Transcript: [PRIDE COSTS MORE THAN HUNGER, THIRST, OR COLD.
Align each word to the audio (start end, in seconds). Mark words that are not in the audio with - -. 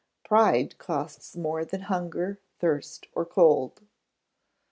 [PRIDE 0.23 0.79
COSTS 0.79 1.37
MORE 1.37 1.63
THAN 1.63 1.81
HUNGER, 1.81 2.39
THIRST, 2.57 3.05
OR 3.13 3.23
COLD. 3.23 3.81